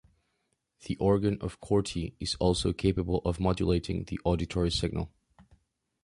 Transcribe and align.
The 0.85 0.95
organ 0.97 1.37
of 1.41 1.61
Corti 1.61 2.15
is 2.19 2.33
also 2.39 2.73
capable 2.73 3.21
of 3.23 3.39
modulating 3.39 4.05
the 4.05 4.19
auditory 4.25 4.71
signal. 4.71 5.11